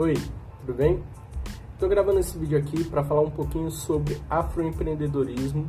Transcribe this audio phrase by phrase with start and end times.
[0.00, 0.14] Oi,
[0.60, 1.02] tudo bem?
[1.74, 5.68] Estou gravando esse vídeo aqui para falar um pouquinho sobre afroempreendedorismo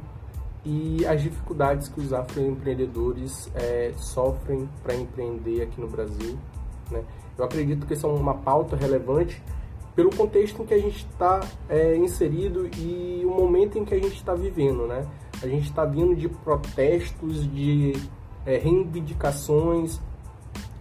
[0.63, 6.37] e as dificuldades que os afroempreendedores é, sofrem para empreender aqui no Brasil.
[6.91, 7.03] Né?
[7.35, 9.41] Eu acredito que isso é uma pauta relevante
[9.95, 13.99] pelo contexto em que a gente está é, inserido e o momento em que a
[13.99, 14.85] gente está vivendo.
[14.85, 15.07] Né?
[15.41, 17.93] A gente está vindo de protestos, de
[18.45, 19.99] é, reivindicações,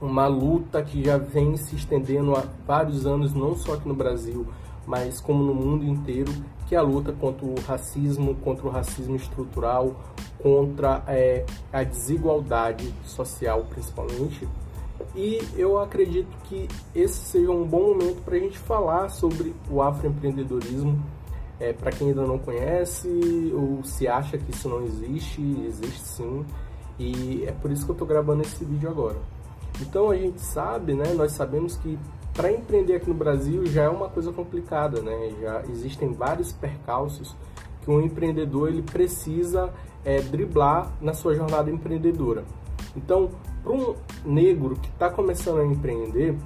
[0.01, 4.47] uma luta que já vem se estendendo há vários anos, não só aqui no Brasil,
[4.87, 6.33] mas como no mundo inteiro,
[6.67, 9.97] que é a luta contra o racismo, contra o racismo estrutural,
[10.39, 14.49] contra é, a desigualdade social, principalmente.
[15.15, 19.83] E eu acredito que esse seja um bom momento para a gente falar sobre o
[19.83, 21.03] afroempreendedorismo.
[21.61, 26.45] É, para quem ainda não conhece ou se acha que isso não existe, existe sim.
[26.99, 29.17] E é por isso que eu estou gravando esse vídeo agora.
[29.81, 31.99] Então a gente sabe, né, nós sabemos que
[32.39, 35.35] para empreender aqui no Brasil já é uma coisa complicada, né?
[35.41, 37.35] Já existem vários percalços
[37.83, 39.73] que um empreendedor ele precisa
[40.05, 42.45] é, driblar na sua jornada empreendedora.
[42.97, 43.31] Então,
[43.63, 46.37] para um negro que está começando a empreender,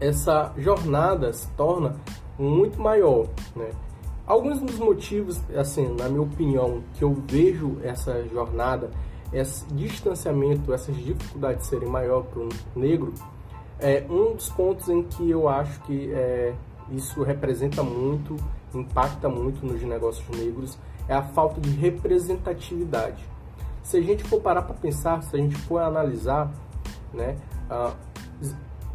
[0.00, 1.94] essa jornada se torna
[2.36, 3.70] muito maior, né?
[4.26, 8.90] Alguns dos motivos, assim, na minha opinião, que eu vejo essa jornada
[9.32, 13.12] esse distanciamento, essas dificuldades serem maior para o negro,
[13.78, 16.54] é um dos pontos em que eu acho que é,
[16.90, 18.36] isso representa muito,
[18.72, 23.24] impacta muito nos negócios negros, é a falta de representatividade.
[23.82, 26.50] Se a gente for parar para pensar, se a gente for analisar,
[27.12, 27.36] né,
[27.68, 27.92] ah,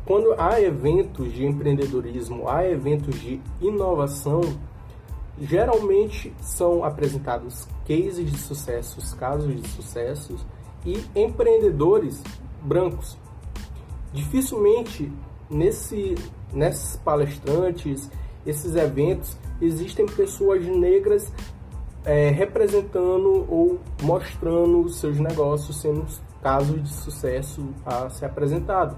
[0.05, 4.41] quando há eventos de empreendedorismo, há eventos de inovação,
[5.41, 10.45] geralmente são apresentados cases de sucessos, casos de sucessos
[10.85, 12.21] e empreendedores
[12.61, 13.17] brancos.
[14.13, 15.11] Dificilmente
[15.49, 16.15] nesse,
[16.53, 18.09] nesses palestrantes,
[18.45, 21.31] esses eventos, existem pessoas negras
[22.05, 26.05] é, representando ou mostrando os seus negócios sendo
[26.41, 28.97] casos de sucesso a ser apresentado.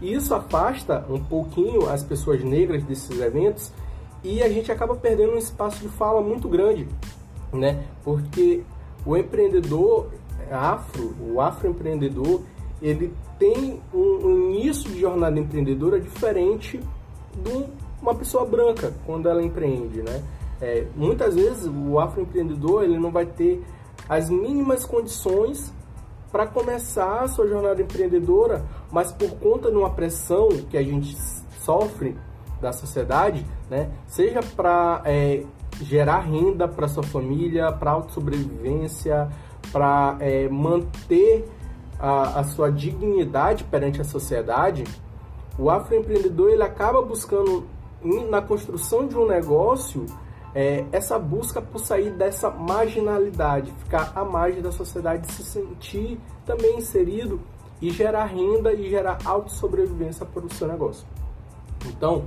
[0.00, 3.72] E isso afasta um pouquinho as pessoas negras desses eventos
[4.22, 6.88] e a gente acaba perdendo um espaço de fala muito grande,
[7.52, 7.84] né?
[8.04, 8.62] Porque
[9.04, 10.08] o empreendedor
[10.50, 12.42] afro, o afroempreendedor,
[12.80, 16.80] ele tem um, início de jornada empreendedora diferente
[17.42, 17.64] de
[18.00, 20.22] uma pessoa branca quando ela empreende, né?
[20.60, 23.62] É, muitas vezes o afroempreendedor ele não vai ter
[24.08, 25.72] as mínimas condições
[26.32, 31.16] para começar a sua jornada empreendedora, mas por conta de uma pressão que a gente
[31.60, 32.16] sofre
[32.60, 33.90] da sociedade, né?
[34.06, 35.44] Seja para é,
[35.80, 39.28] gerar renda para sua família, para autossobrevivência,
[39.72, 41.48] para é, manter
[41.98, 44.84] a, a, sua dignidade perante a sociedade,
[45.58, 47.66] o afroempreendedor ele acaba buscando
[48.30, 50.06] na construção de um negócio
[50.54, 56.78] é, essa busca por sair dessa marginalidade, ficar à margem da sociedade, se sentir também
[56.78, 57.40] inserido
[57.80, 61.06] e gerar renda e gerar autossobrevivência para o seu negócio.
[61.86, 62.24] Então,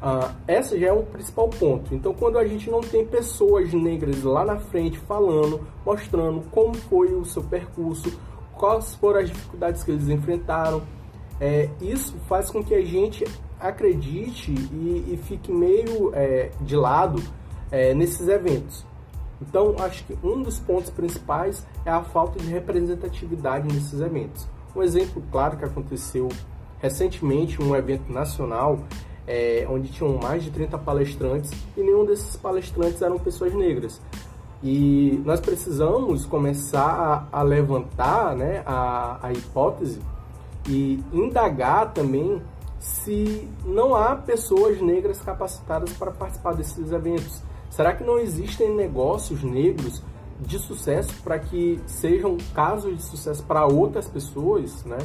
[0.00, 1.94] ah, essa já é o principal ponto.
[1.94, 7.12] Então, quando a gente não tem pessoas negras lá na frente falando, mostrando como foi
[7.14, 8.18] o seu percurso,
[8.54, 10.82] quais foram as dificuldades que eles enfrentaram,
[11.40, 13.24] é, isso faz com que a gente
[13.58, 17.20] acredite e, e fique meio é, de lado
[17.70, 18.86] é, nesses eventos.
[19.40, 24.48] Então, acho que um dos pontos principais é a falta de representatividade nesses eventos.
[24.74, 26.28] Um exemplo claro que aconteceu
[26.80, 28.80] recentemente, um evento nacional,
[29.28, 34.00] é, onde tinham mais de 30 palestrantes e nenhum desses palestrantes eram pessoas negras.
[34.62, 40.00] E nós precisamos começar a, a levantar né, a, a hipótese
[40.66, 42.42] e indagar também
[42.80, 47.42] se não há pessoas negras capacitadas para participar desses eventos.
[47.70, 50.02] Será que não existem negócios negros
[50.40, 54.98] de sucesso para que sejam casos de sucesso para outras pessoas, né?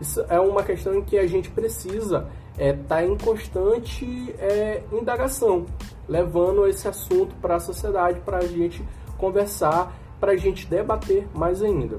[0.00, 4.82] Isso é uma questão em que a gente precisa estar é, tá em constante é,
[4.92, 5.66] indagação,
[6.08, 8.82] levando esse assunto para a sociedade, para a gente
[9.18, 11.98] conversar, para a gente debater mais ainda.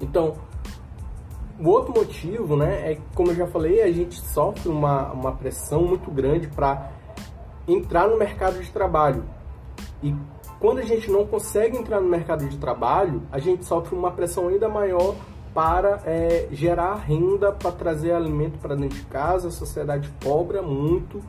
[0.00, 0.36] Então,
[1.58, 5.82] o outro motivo, né, é como eu já falei, a gente sofre uma, uma pressão
[5.82, 6.92] muito grande para
[7.66, 9.24] entrar no mercado de trabalho.
[10.02, 10.14] E
[10.60, 14.48] quando a gente não consegue entrar no mercado de trabalho, a gente sofre uma pressão
[14.48, 15.16] ainda maior
[15.58, 19.48] para é, gerar renda, para trazer alimento para dentro de casa.
[19.48, 21.20] A sociedade cobra muito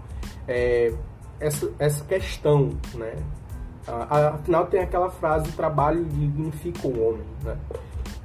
[0.47, 0.93] é,
[1.39, 3.15] essa, essa questão, né?
[3.87, 7.57] Afinal, tem aquela frase: trabalho dignifica o homem, né?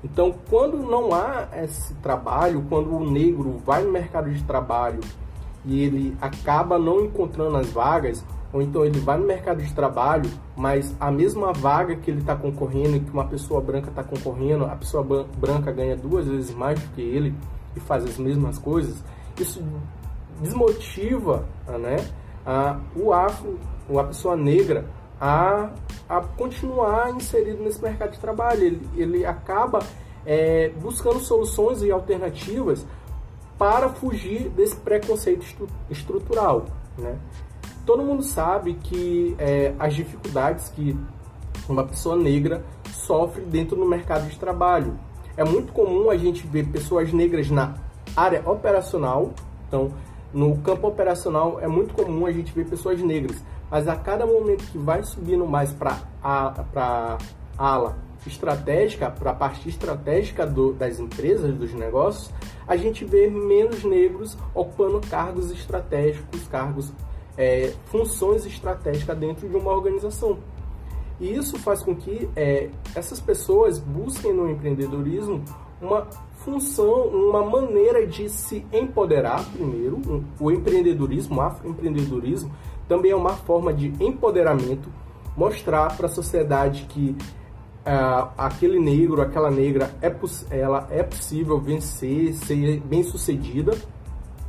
[0.04, 5.00] Então, quando não há esse trabalho, quando o negro vai no mercado de trabalho
[5.64, 8.22] e ele acaba não encontrando as vagas,
[8.54, 12.36] ou então ele vai no mercado de trabalho, mas a mesma vaga que ele está
[12.36, 15.02] concorrendo, que uma pessoa branca está concorrendo, a pessoa
[15.36, 17.34] branca ganha duas vezes mais do que ele
[17.74, 19.02] e faz as mesmas coisas,
[19.36, 19.60] isso
[20.40, 21.96] desmotiva né,
[22.46, 23.58] a, o afro,
[23.98, 24.84] a pessoa negra,
[25.20, 25.70] a,
[26.08, 28.62] a continuar inserido nesse mercado de trabalho.
[28.62, 29.80] Ele, ele acaba
[30.24, 32.86] é, buscando soluções e alternativas
[33.58, 35.44] para fugir desse preconceito
[35.90, 36.66] estrutural.
[36.96, 37.18] Né?
[37.86, 40.96] Todo mundo sabe que é, as dificuldades que
[41.68, 44.98] uma pessoa negra sofre dentro do mercado de trabalho.
[45.36, 47.74] É muito comum a gente ver pessoas negras na
[48.16, 49.32] área operacional,
[49.68, 49.92] então
[50.32, 54.64] no campo operacional é muito comum a gente ver pessoas negras, mas a cada momento
[54.70, 57.18] que vai subindo mais para a
[57.56, 57.96] ala
[58.26, 62.32] estratégica, para a parte estratégica do, das empresas, dos negócios,
[62.66, 66.92] a gente vê menos negros ocupando cargos estratégicos, cargos,
[67.36, 70.38] é, funções estratégicas dentro de uma organização.
[71.20, 75.44] E isso faz com que é, essas pessoas busquem no empreendedorismo
[75.80, 80.00] uma função, uma maneira de se empoderar primeiro.
[80.40, 82.50] O empreendedorismo, o afroempreendedorismo,
[82.88, 84.88] também é uma forma de empoderamento,
[85.36, 87.16] mostrar para a sociedade que
[87.84, 90.12] uh, aquele negro, aquela negra, é,
[90.58, 93.76] ela é possível vencer, ser bem sucedida,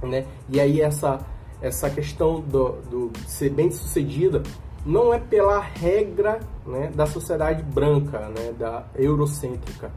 [0.01, 0.25] né?
[0.49, 1.19] E aí essa,
[1.65, 4.43] essa questão do, do ser bem sucedida
[4.85, 9.91] não é pela regra né, da sociedade branca, né, da eurocêntrica,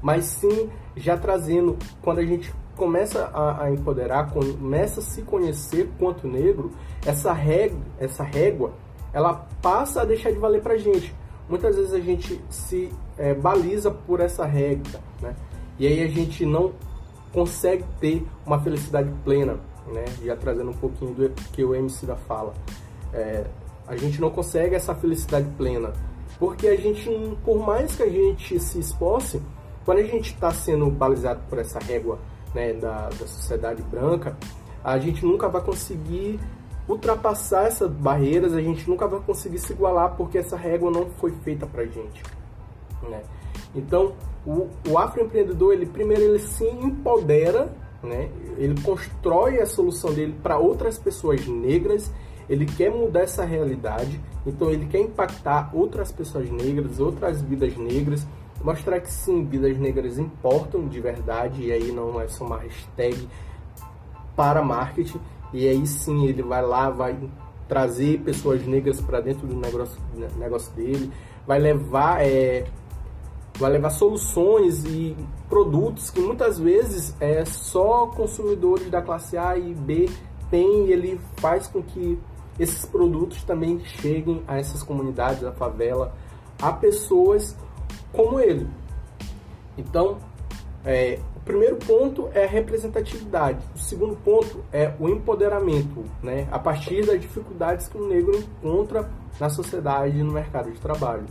[0.00, 5.90] mas sim já trazendo, quando a gente começa a, a, empoderar, começa a se conhecer
[5.98, 6.70] quanto negro,
[7.04, 8.72] essa régua, essa régua,
[9.12, 11.12] ela passa a deixar de valer pra gente
[11.48, 15.34] muitas vezes a gente se é, baliza por essa regra, né?
[15.78, 16.72] E aí a gente não
[17.32, 19.58] consegue ter uma felicidade plena,
[19.92, 20.04] né?
[20.24, 22.54] Já trazendo um pouquinho do que o MC da fala.
[23.12, 23.44] É,
[23.86, 25.92] a gente não consegue essa felicidade plena,
[26.38, 27.10] porque a gente,
[27.44, 29.40] por mais que a gente se esforce,
[29.84, 32.18] quando a gente está sendo balizado por essa régua
[32.54, 34.36] né, da, da sociedade branca,
[34.84, 36.38] a gente nunca vai conseguir
[36.86, 41.32] ultrapassar essas barreiras, a gente nunca vai conseguir se igualar porque essa régua não foi
[41.42, 42.22] feita para gente.
[43.02, 43.22] Né?
[43.74, 44.14] Então,
[44.46, 47.70] o, o afroempreendedor, ele primeiro ele se empodera,
[48.02, 48.30] né?
[48.56, 52.12] ele constrói a solução dele para outras pessoas negras,
[52.48, 58.26] ele quer mudar essa realidade, então ele quer impactar outras pessoas negras, outras vidas negras,
[58.62, 63.28] mostrar que sim, vidas negras importam de verdade, e aí não é só uma hashtag
[64.34, 65.20] para marketing,
[65.52, 67.18] e aí sim ele vai lá, vai
[67.68, 70.00] trazer pessoas negras para dentro do negócio,
[70.38, 71.12] negócio dele,
[71.46, 72.64] vai levar, é,
[73.58, 75.16] vai levar soluções e
[75.48, 80.08] produtos que muitas vezes é só consumidores da classe A e B
[80.50, 82.18] têm e ele faz com que
[82.58, 86.14] esses produtos também cheguem a essas comunidades, a favela,
[86.60, 87.56] a pessoas
[88.12, 88.66] como ele.
[89.76, 90.18] Então,
[90.84, 91.18] é,
[91.48, 93.58] primeiro ponto é a representatividade.
[93.74, 96.46] O segundo ponto é o empoderamento, né?
[96.50, 99.08] A partir das dificuldades que o negro encontra
[99.40, 101.24] na sociedade e no mercado de trabalho.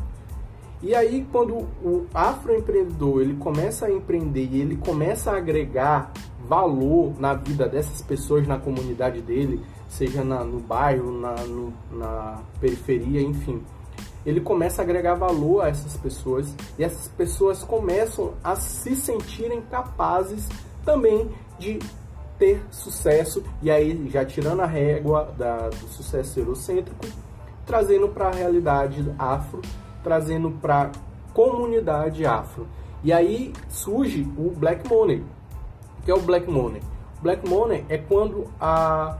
[0.81, 6.11] E aí, quando o afroempreendedor ele começa a empreender e ele começa a agregar
[6.47, 12.41] valor na vida dessas pessoas na comunidade dele, seja na, no bairro, na, no, na
[12.59, 13.61] periferia, enfim,
[14.25, 19.61] ele começa a agregar valor a essas pessoas e essas pessoas começam a se sentirem
[19.61, 20.47] capazes
[20.85, 21.79] também de
[22.37, 27.05] ter sucesso e aí já tirando a régua da, do sucesso eurocêntrico,
[27.65, 29.61] trazendo para a realidade afro,
[30.07, 30.89] trazendo para
[31.33, 32.65] comunidade afro.
[33.03, 35.21] E aí surge o Black Money.
[35.99, 36.81] O que é o Black Money?
[37.21, 39.17] Black Money é quando a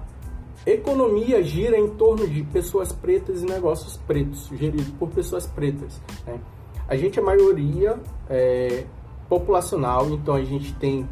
[0.65, 6.01] Economia gira em torno de pessoas pretas e negócios pretos, geridos por pessoas pretas.
[6.25, 6.39] Né?
[6.87, 7.97] A gente é maioria
[8.29, 8.85] é,
[9.29, 11.07] populacional, então a gente tem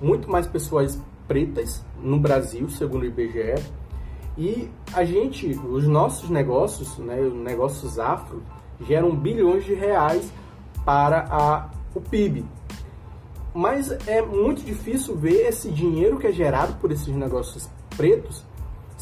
[0.00, 3.62] muito mais pessoas pretas no Brasil, segundo o IBGE,
[4.36, 8.42] e a gente, os nossos negócios, né, os negócios afro,
[8.86, 10.32] geram bilhões de reais
[10.84, 12.44] para a, o PIB.
[13.54, 18.44] Mas é muito difícil ver esse dinheiro que é gerado por esses negócios pretos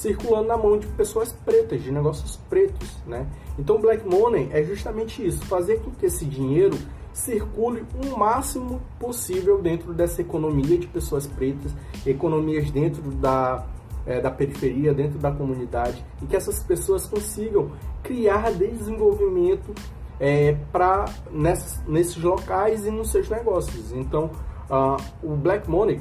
[0.00, 3.26] circulando na mão de pessoas pretas, de negócios pretos, né?
[3.58, 6.76] Então, Black Money é justamente isso, fazer com que esse dinheiro
[7.12, 11.74] circule o máximo possível dentro dessa economia de pessoas pretas,
[12.06, 13.66] economias dentro da,
[14.06, 17.70] é, da periferia, dentro da comunidade, e que essas pessoas consigam
[18.02, 19.74] criar desenvolvimento
[20.18, 23.92] é, para nesses, nesses locais e nos seus negócios.
[23.92, 24.30] Então,
[24.68, 26.00] uh, o Black Money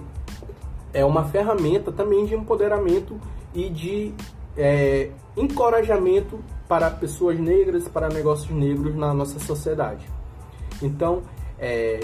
[0.93, 3.19] é uma ferramenta também de empoderamento
[3.53, 4.13] e de
[4.57, 10.07] é, encorajamento para pessoas negras, para negócios negros na nossa sociedade.
[10.81, 11.23] Então,
[11.57, 11.99] é,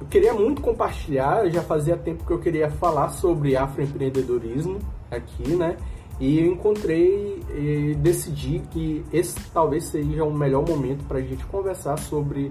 [0.00, 4.78] eu queria muito compartilhar, já fazia tempo que eu queria falar sobre afroempreendedorismo
[5.10, 5.76] aqui, né?
[6.18, 11.44] E eu encontrei e decidi que esse talvez seja o melhor momento para a gente
[11.46, 12.50] conversar sobre,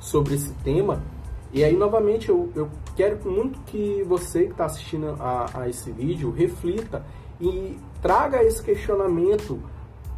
[0.00, 1.02] sobre esse tema.
[1.52, 5.90] E aí, novamente, eu, eu quero muito que você que está assistindo a, a esse
[5.90, 7.04] vídeo reflita
[7.40, 9.60] e traga esse questionamento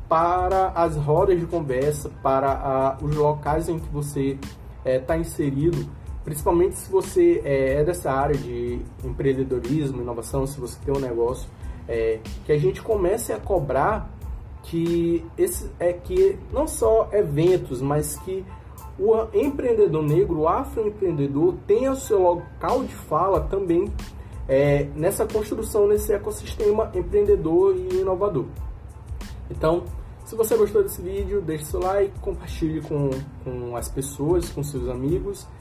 [0.09, 4.39] para as rodas de conversa, para a, os locais em que você
[4.85, 5.87] está é, inserido,
[6.25, 11.49] principalmente se você é, é, dessa área de empreendedorismo, inovação, se você tem um negócio,
[11.89, 14.11] é, que a gente comece a cobrar
[14.63, 18.45] que esse é que não só eventos, mas que
[18.99, 23.91] o empreendedor negro, o afroempreendedor, tenha o seu local de fala também
[24.47, 28.45] é, nessa construção, nesse ecossistema empreendedor e inovador.
[29.51, 29.85] Então,
[30.27, 33.11] se você gostou desse vídeo, deixe seu like, compartilhe com,
[33.43, 35.49] com as pessoas, com seus amigos